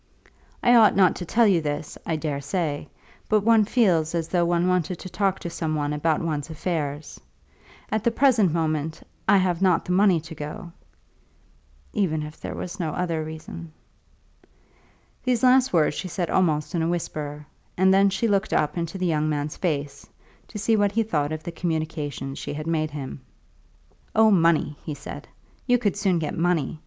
[0.63, 2.87] I ought not to tell you this, I dare say,
[3.29, 7.21] but one feels as though one wanted to talk to some one about one's affairs.
[7.91, 10.71] At the present moment, I have not the money to go,
[11.93, 13.73] even if there were no other reason."
[15.23, 17.45] These last words she said almost in a whisper,
[17.77, 20.09] and then she looked up into the young man's face,
[20.47, 23.21] to see what he thought of the communication she had made him.
[24.15, 25.27] "Oh, money!" he said.
[25.67, 26.79] "You could soon get money.